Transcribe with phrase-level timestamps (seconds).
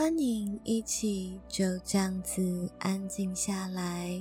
[0.00, 4.16] 欢迎一起就这样子安静下来。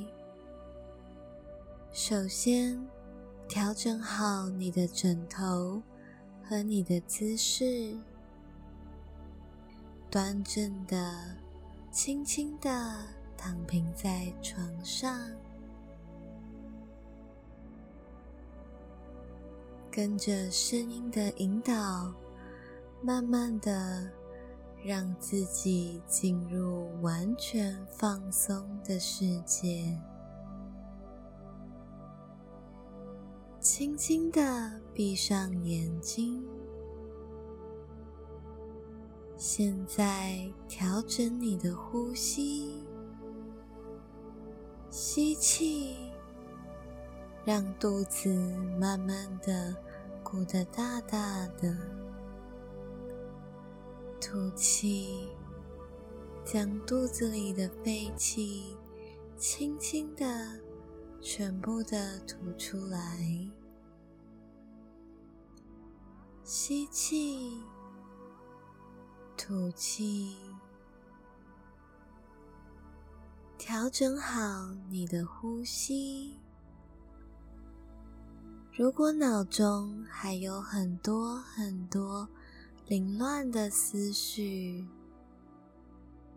[1.91, 2.83] 首先，
[3.47, 5.79] 调整好你的枕头
[6.43, 7.95] 和你的姿势，
[10.09, 11.13] 端正的、
[11.91, 13.05] 轻轻的
[13.37, 15.29] 躺平在床上，
[19.91, 22.11] 跟着声音的引导，
[22.99, 24.11] 慢慢的。
[24.87, 30.01] 让自己进入完全放松的世界，
[33.59, 36.41] 轻轻的闭上眼睛。
[39.35, 42.87] 现在调整你的呼吸，
[44.89, 45.97] 吸气，
[47.43, 48.29] 让肚子
[48.79, 49.75] 慢慢的
[50.23, 51.96] 鼓得大大的。
[54.19, 55.29] 吐气，
[56.43, 58.75] 将肚子里的废气
[59.37, 60.25] 轻轻的、
[61.21, 63.49] 全部的吐出来。
[66.43, 67.61] 吸气，
[69.37, 70.35] 吐气，
[73.57, 76.39] 调整好你的呼吸。
[78.71, 82.27] 如果脑中还有很多很多，
[82.87, 84.87] 凌乱的思绪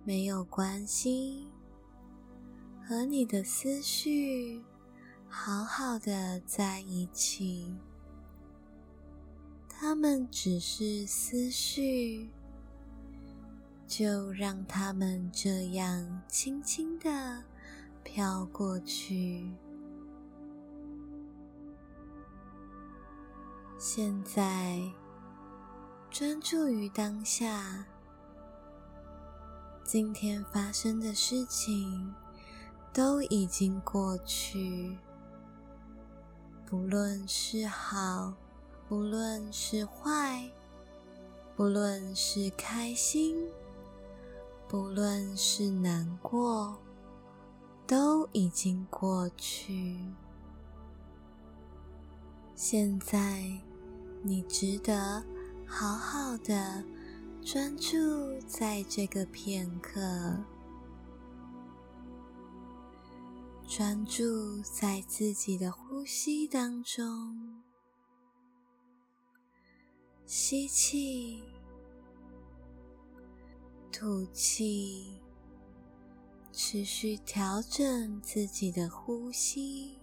[0.03, 1.47] 没有关系，
[2.85, 4.61] 和你的思绪
[5.29, 7.73] 好好的在一起。
[9.69, 12.29] 他们只是思绪，
[13.87, 17.45] 就让他们这样轻轻的
[18.03, 19.49] 飘过去。
[23.79, 24.93] 现在。
[26.11, 27.87] 专注于当下，
[29.85, 32.13] 今天发生的事情
[32.93, 34.99] 都已经过去。
[36.67, 38.35] 不论是好，
[38.89, 40.51] 不论是坏，
[41.55, 43.37] 不论是开心，
[44.67, 46.77] 不论是难过，
[47.87, 49.97] 都已经过去。
[52.57, 53.45] 现在，
[54.25, 55.23] 你值得。
[55.73, 56.85] 好好的
[57.43, 57.97] 专注
[58.47, 60.01] 在这个片刻，
[63.67, 67.63] 专注在自己的呼吸当中，
[70.27, 71.41] 吸气，
[73.93, 75.21] 吐气，
[76.53, 79.99] 持续调整自己的呼吸，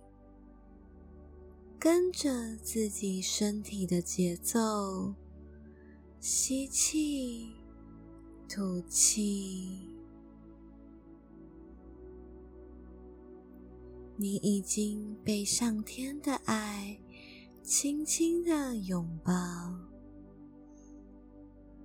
[1.78, 5.14] 跟着自己身体的节奏。
[6.20, 7.54] 吸气，
[8.50, 9.88] 吐气。
[14.18, 17.00] 你已经被上天的爱
[17.62, 19.32] 轻轻的拥抱，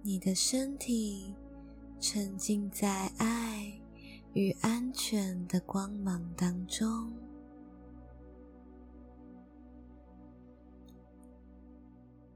[0.02, 1.34] 你的身体
[2.00, 3.78] 沉浸在爱
[4.32, 7.12] 与安全的光芒当中。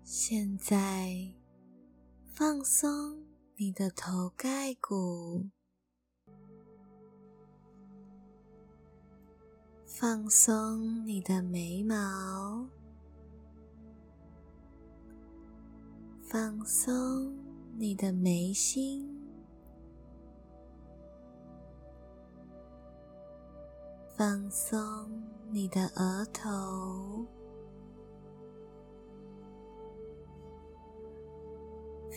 [0.04, 1.32] 现在。
[2.38, 3.24] 放松
[3.56, 5.48] 你的头盖骨，
[9.86, 12.68] 放松你的眉毛，
[16.20, 17.34] 放松
[17.78, 19.10] 你的眉心，
[24.14, 25.10] 放松
[25.50, 27.26] 你的额头。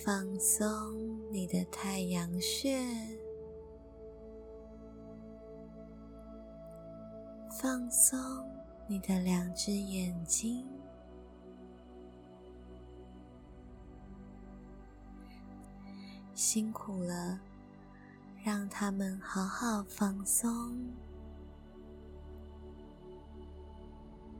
[0.05, 2.79] 放松你的太阳穴，
[7.59, 8.17] 放松
[8.87, 10.65] 你的两只眼睛，
[16.33, 17.37] 辛苦了，
[18.41, 20.77] 让他们好好放松。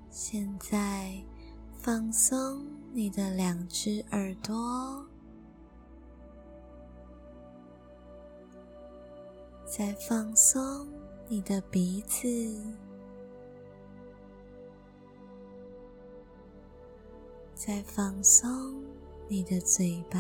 [0.10, 1.22] 现在
[1.74, 5.09] 放松你的两只耳朵。
[9.70, 10.92] 再放松
[11.28, 12.28] 你的鼻子，
[17.54, 18.84] 再放松
[19.28, 20.20] 你的嘴巴、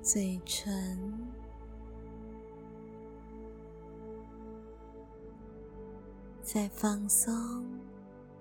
[0.00, 0.96] 嘴唇，
[6.40, 7.66] 再放松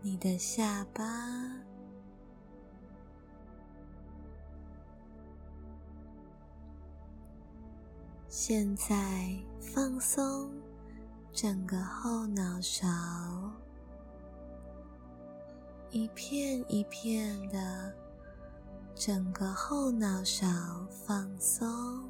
[0.02, 1.04] 你的下巴。
[8.30, 9.36] 现在
[9.74, 10.52] 放松
[11.34, 12.88] 整个后脑勺，
[15.90, 17.94] 一片一片的，
[18.94, 20.48] 整个后脑勺
[20.90, 22.08] 放松。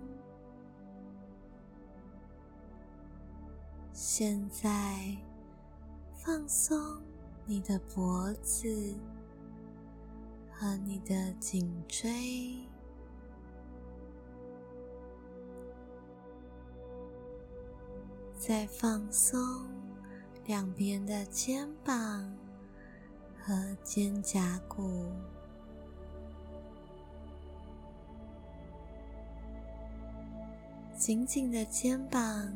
[3.94, 5.16] 现在
[6.14, 7.02] 放松
[7.46, 8.94] 你的脖子
[10.52, 12.60] 和你的颈椎，
[18.48, 19.66] 再放松
[20.46, 22.32] 两边的肩膀
[23.42, 25.12] 和肩胛骨，
[30.96, 32.56] 紧紧的肩膀。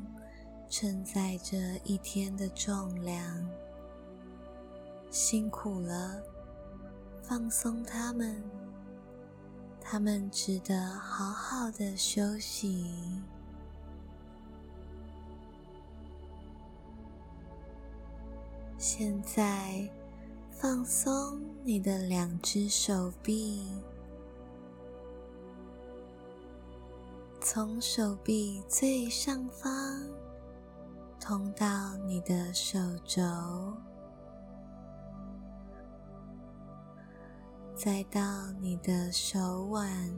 [0.72, 3.50] 承载着一天的重量，
[5.10, 6.22] 辛苦了，
[7.24, 8.40] 放松他们，
[9.82, 13.20] 他们值得好好的休息。
[18.80, 19.92] 现在，
[20.50, 23.68] 放松你的两只手臂，
[27.42, 29.70] 从手臂最上方。
[31.20, 33.22] 通到你的手肘，
[37.76, 40.10] 再到你的手腕，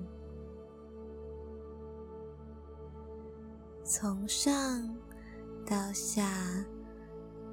[3.83, 4.95] 从上
[5.65, 6.63] 到下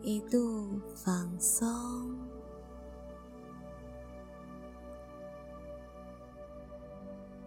[0.03, 1.69] 一路放松，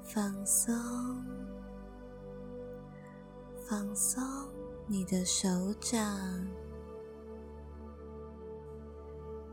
[0.04, 0.76] 放松，
[3.68, 4.24] 放松。
[4.88, 5.48] 你的手
[5.80, 5.98] 掌，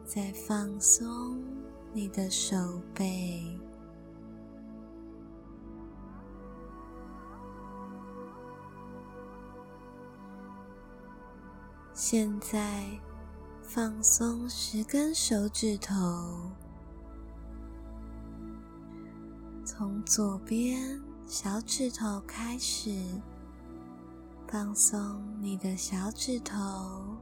[0.04, 1.40] 再放松
[1.92, 2.56] 你的手
[2.92, 3.56] 背，
[12.00, 12.84] 现在
[13.60, 15.92] 放松十根手指头，
[19.64, 22.94] 从左边小指头开始。
[24.46, 27.16] 放松你的小指头，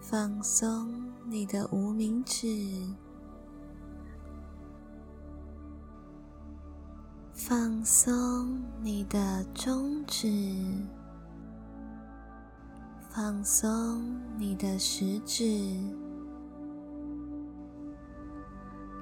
[0.00, 2.48] 放松你的无名指，
[7.34, 10.26] 放松你的中指，
[13.14, 15.72] 放松你的食指，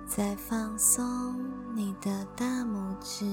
[0.07, 1.35] 再放松
[1.75, 3.25] 你的大拇指。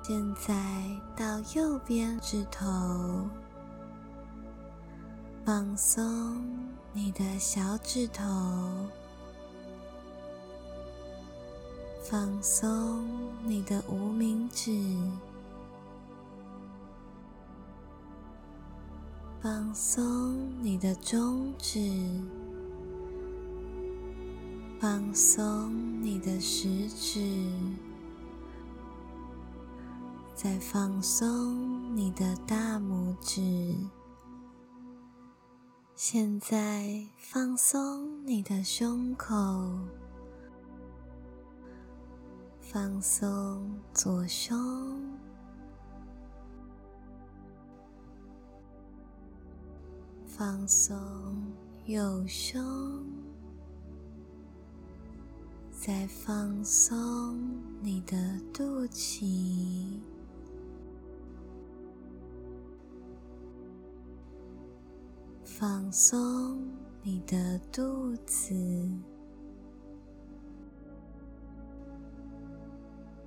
[0.00, 0.54] 现在
[1.16, 3.28] 到右边指头，
[5.44, 6.40] 放松
[6.92, 8.22] 你的小指头，
[12.00, 13.04] 放松
[13.42, 14.70] 你的无名指，
[19.42, 21.80] 放松你的中指，
[24.78, 27.50] 放松你的食指。
[30.32, 33.74] 再放松你的大拇指，
[35.96, 39.34] 现在放松你的胸口，
[42.60, 45.18] 放松左胸，
[50.42, 50.98] 放松
[51.86, 52.60] 右胸，
[55.70, 57.38] 再放松
[57.80, 58.16] 你的
[58.52, 60.00] 肚脐。
[65.44, 66.58] 放松
[67.04, 68.52] 你的肚子，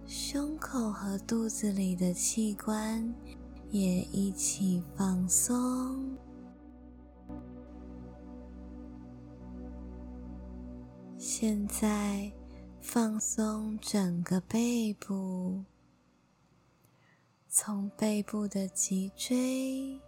[0.06, 3.16] 胸口和肚子里的器官
[3.70, 6.18] 也一起放松。
[11.38, 12.32] 现在
[12.80, 15.66] 放松整个背部，
[17.50, 20.00] 从背部的脊椎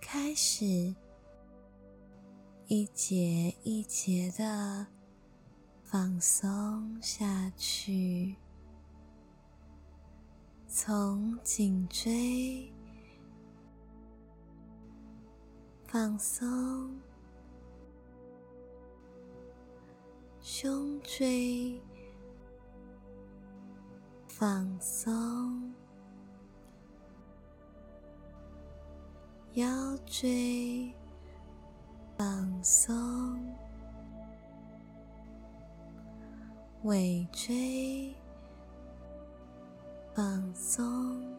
[0.00, 0.92] 开始。
[2.66, 4.84] 一节一节的
[5.84, 8.34] 放松下去，
[10.66, 12.68] 从颈椎
[15.86, 16.98] 放松，
[20.42, 21.80] 胸椎
[24.28, 25.72] 放松，
[29.54, 30.92] 腰椎。
[32.18, 32.94] 放松，
[36.84, 38.14] 尾椎
[40.14, 41.36] 放松，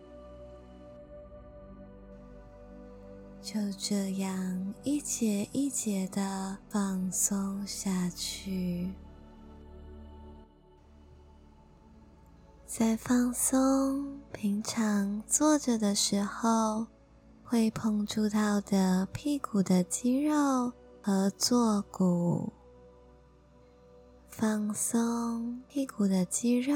[3.43, 8.89] 就这样一节一节的放松下去。
[12.65, 16.87] 在放松，平常坐着的时候
[17.43, 20.71] 会碰触到的屁股的肌肉
[21.01, 22.51] 和坐骨，
[24.29, 26.75] 放松屁股的肌肉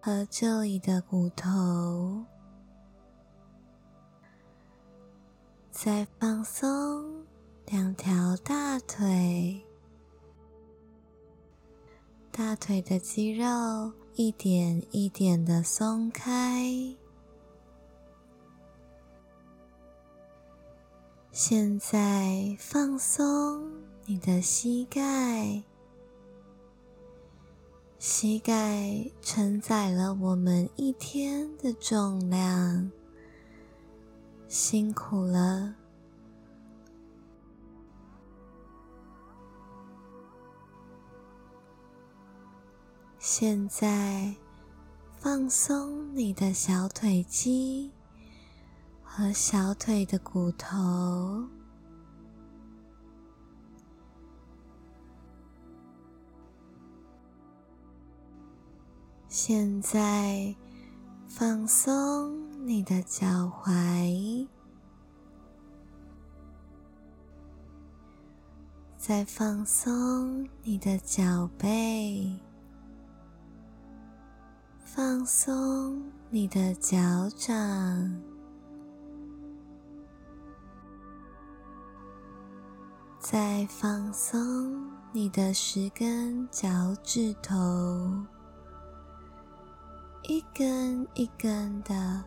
[0.00, 2.22] 和这里的骨头，
[5.72, 7.24] 再放松
[7.66, 9.60] 两条大腿，
[12.30, 13.92] 大腿的肌肉。
[14.14, 16.94] 一点一点的松开。
[21.30, 23.72] 现在放松
[24.04, 25.62] 你的膝盖，
[27.98, 32.90] 膝盖承载了我们一天的重量，
[34.52, 35.74] 辛苦了。
[43.18, 44.36] 现在，
[45.16, 47.90] 放松你的小腿肌
[49.02, 51.48] 和小腿的骨头。
[59.28, 60.54] 现在，
[61.26, 63.26] 放松你的脚
[63.64, 64.46] 踝，
[68.96, 72.38] 再放松你的脚背。
[74.84, 77.52] 放松你的脚掌，
[83.18, 87.58] 再放松你的十根脚趾头，
[90.22, 92.22] 一根一根的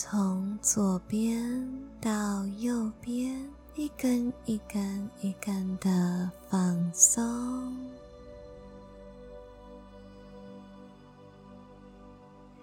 [0.00, 1.68] 从左边
[2.00, 7.76] 到右边，一根一根一根的放松。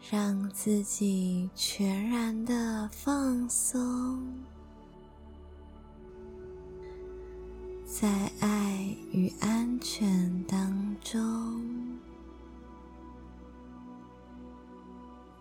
[0.10, 4.26] 让自己全然的放松，
[7.86, 11.62] 在爱与安全当中，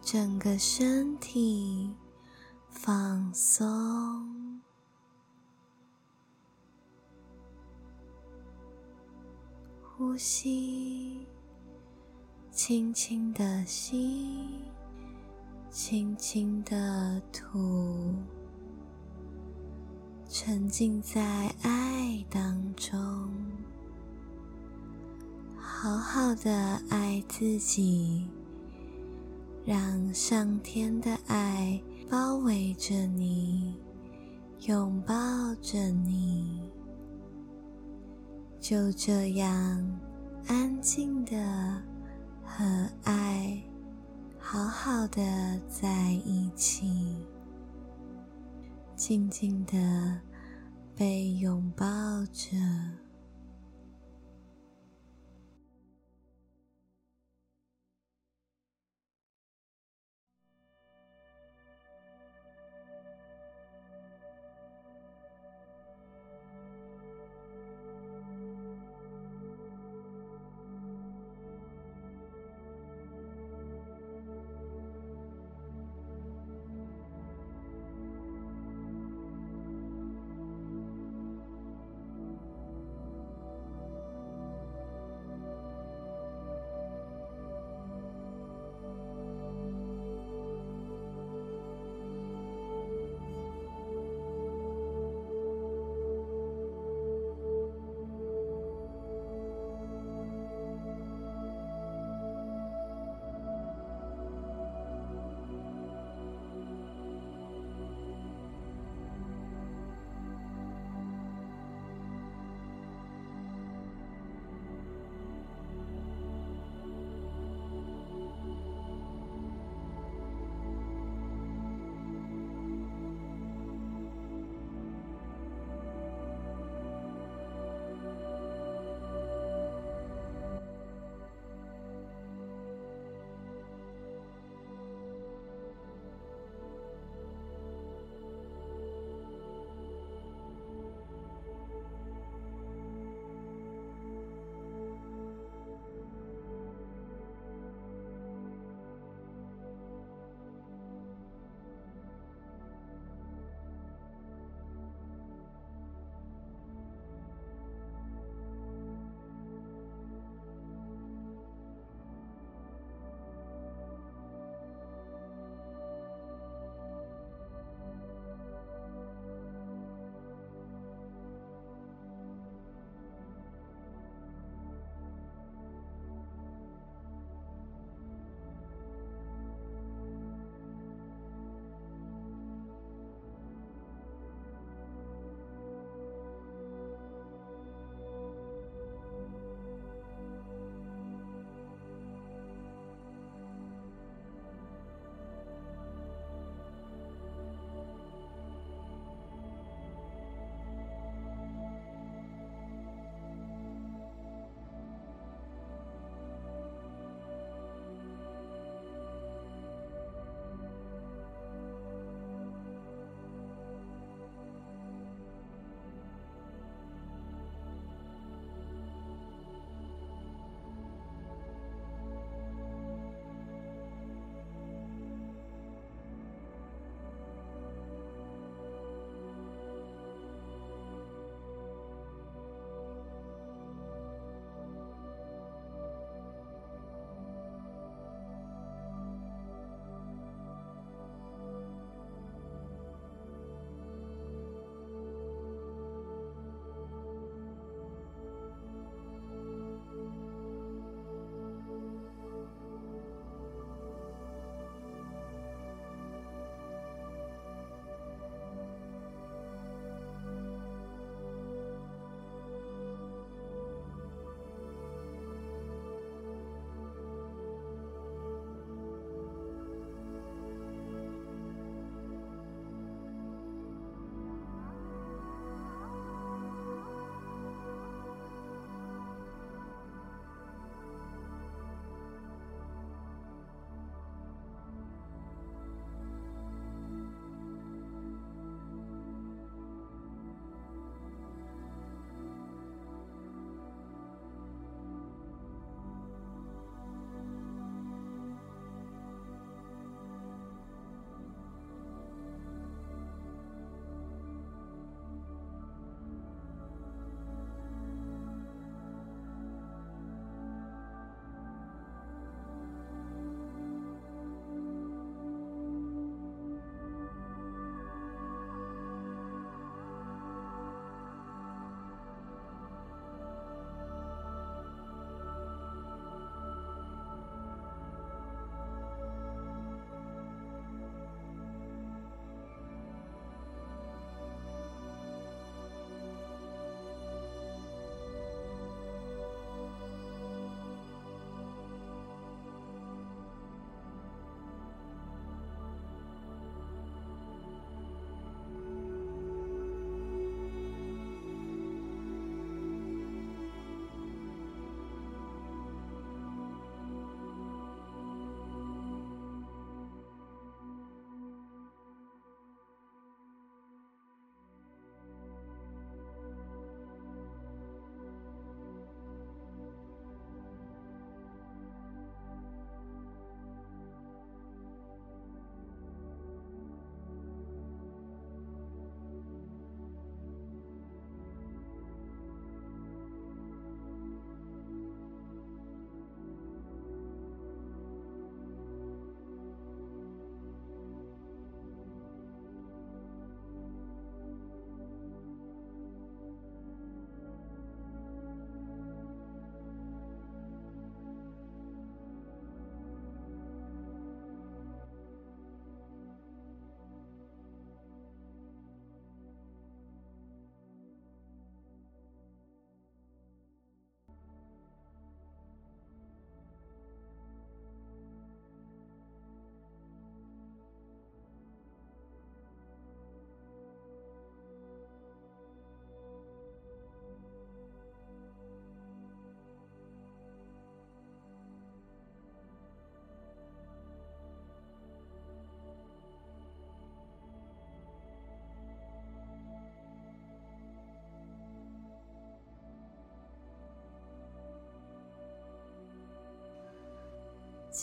[0.05, 1.91] 整个身体
[2.69, 4.61] 放松，
[9.83, 11.27] 呼吸。
[12.53, 14.47] 轻轻的吸，
[15.71, 18.15] 轻轻的吐，
[20.29, 23.01] 沉浸在爱当中，
[25.57, 28.29] 好好的爱自己，
[29.65, 31.81] 让上天的爱
[32.11, 33.75] 包围着你，
[34.67, 35.15] 拥抱
[35.63, 36.61] 着你，
[38.61, 40.01] 就这样
[40.47, 41.35] 安静的。
[42.57, 43.61] 和爱
[44.39, 47.17] 好好的在一起，
[48.95, 50.21] 静静的
[50.95, 51.85] 被拥抱
[52.27, 52.57] 着。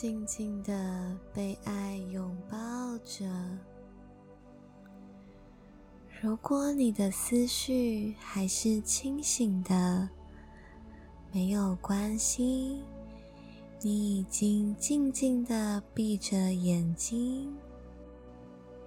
[0.02, 2.58] 静静的被爱拥抱
[3.04, 3.24] 着。
[6.20, 10.08] 如果你的思绪还是清醒的，
[11.30, 12.82] 没有关系，
[13.80, 17.56] 你已经静静的闭着眼睛，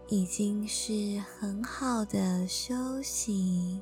[0.10, 3.82] 已经是很好的休息。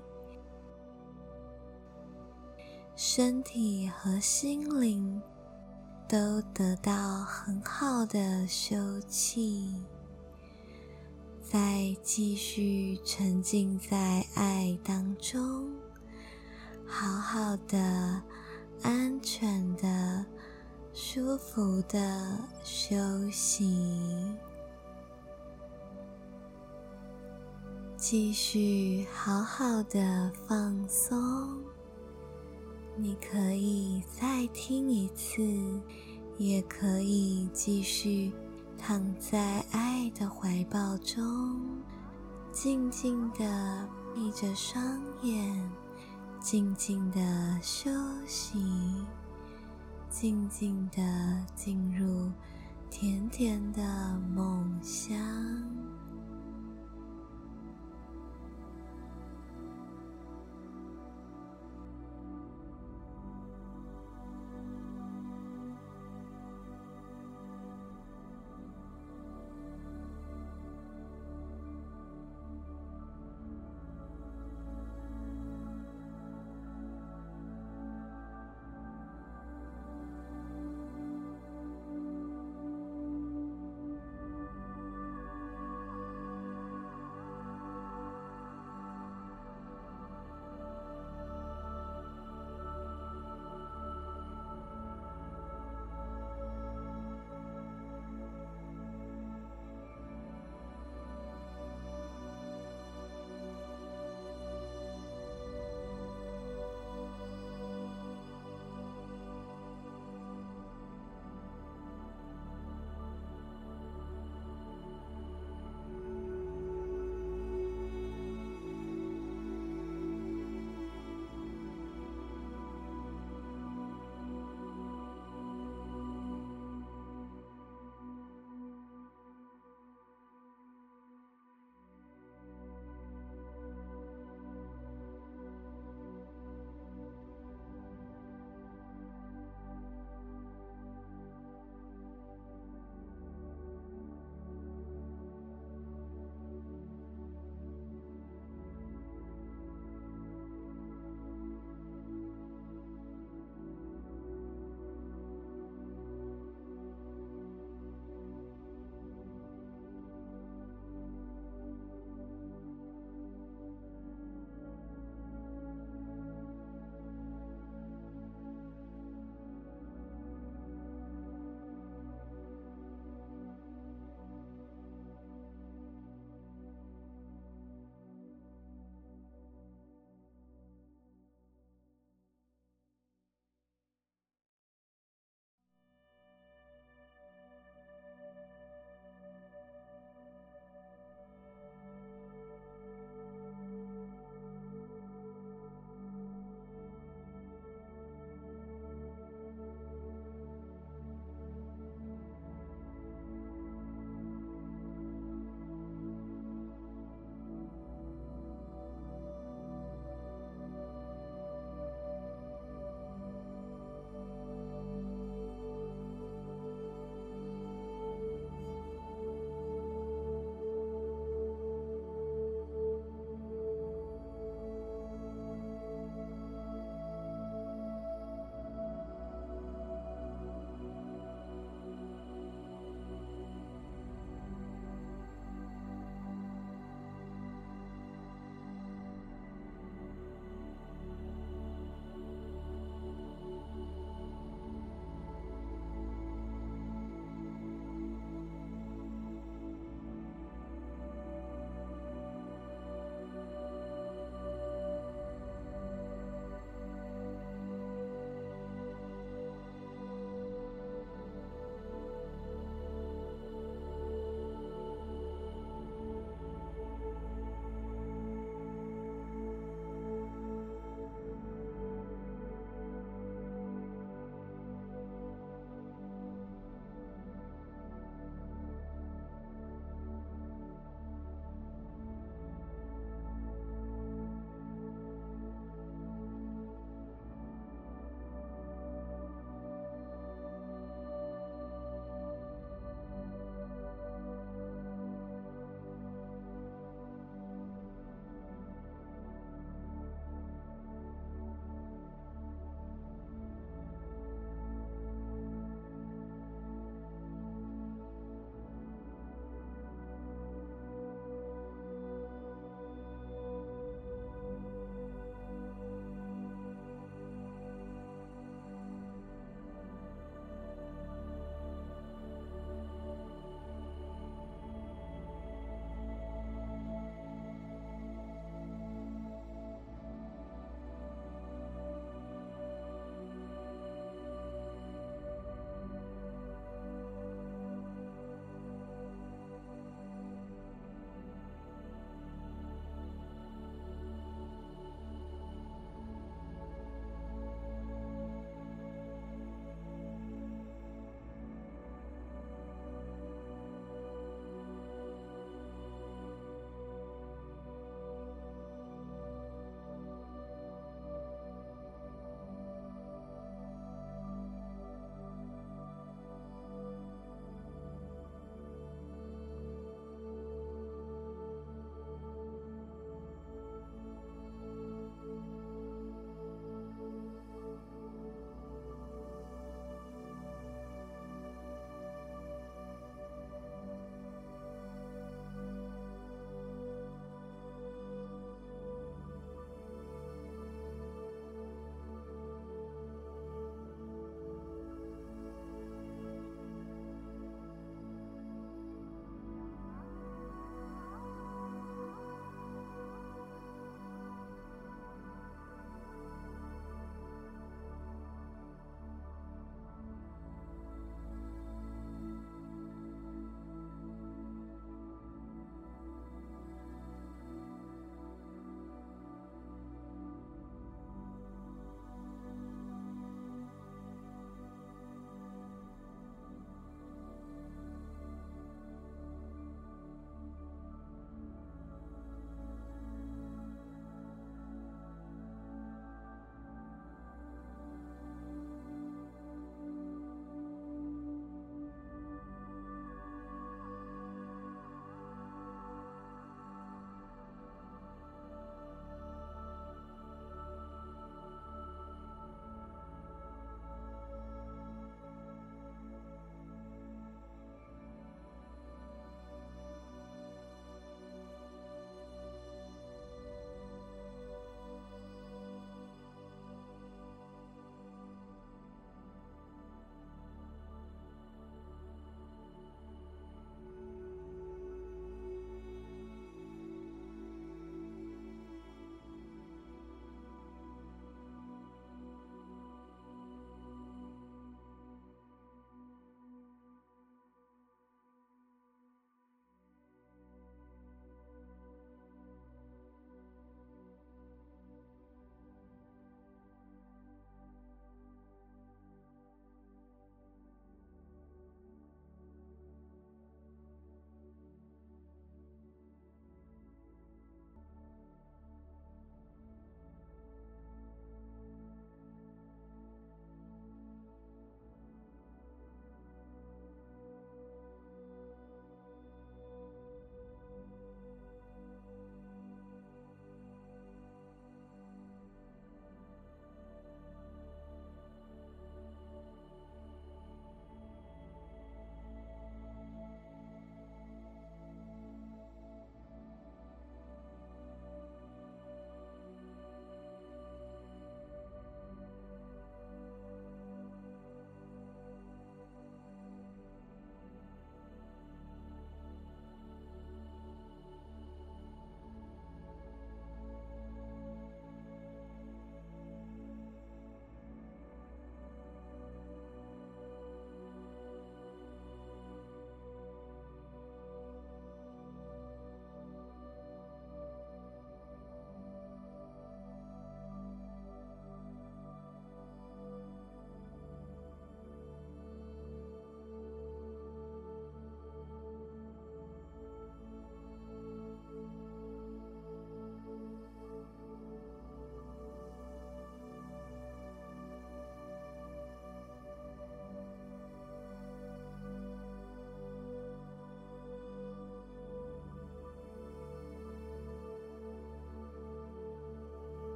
[2.96, 5.20] 身体和心灵
[6.14, 6.92] 都得到
[7.24, 8.78] 很好的休
[9.10, 9.74] 憩，
[11.42, 15.74] 再继续沉浸在爱当中，
[16.86, 18.22] 好好的、
[18.84, 20.24] 安全的、
[20.94, 22.96] 舒服的休
[23.32, 23.76] 息，
[27.98, 31.73] 继续好好的放松。
[32.96, 35.42] 你可以再听一次，
[36.38, 38.32] 也可以继续
[38.78, 41.60] 躺在爱的怀抱中，
[42.52, 45.72] 静静的闭着双眼，
[46.40, 47.90] 静静的休
[48.28, 48.64] 息，
[50.10, 51.02] 静静的
[51.56, 52.32] 进入
[52.92, 53.82] 甜甜的
[54.36, 55.18] 梦乡。